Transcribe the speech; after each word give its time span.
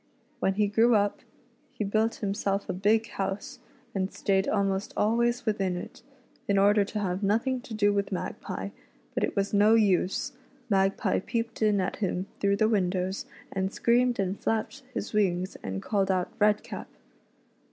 When 0.39 0.55
he 0.55 0.65
grew 0.65 0.95
I'.p, 0.95 1.23
hf; 1.79 1.89
biiik. 1.91 2.19
•vm^clf 2.33 2.67
,a 2.67 2.73
big 2.73 3.09
house, 3.09 3.59
and 3.93 4.11
stayed 4.11 4.47
almost 4.49 4.95
al\va\s 4.97 5.45
within 5.45 5.77
it, 5.77 6.01
in 6.47 6.57
order 6.57 6.83
to 6.83 6.97
have 6.99 7.21
nothing 7.21 7.61
to 7.61 7.73
do 7.75 7.93
with 7.93 8.11
Magpie; 8.11 8.69
but 9.13 9.23
it 9.23 9.35
was 9.35 9.53
no 9.53 9.75
use, 9.75 10.31
Magpie 10.71 11.19
peeped 11.19 11.61
in 11.61 11.79
at 11.79 11.97
him 11.97 12.25
through 12.39 12.55
the 12.55 12.67
windows, 12.67 13.27
and 13.51 13.71
screamed 13.71 14.17
and 14.17 14.39
flapped 14.39 14.81
his 14.91 15.13
wings, 15.13 15.55
and 15.61 15.83
called 15.83 16.09
out" 16.09 16.31
Redcap." 16.39 16.87